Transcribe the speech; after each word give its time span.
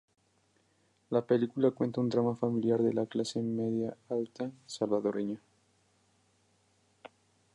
La 1.11 1.21
película 1.21 1.69
cuenta 1.69 2.01
un 2.01 2.09
drama 2.09 2.35
familiar 2.35 2.81
de 2.81 2.91
la 2.91 3.05
clase 3.05 3.39
media 3.39 3.95
alta 4.09 4.49
salvadoreña. 4.65 5.39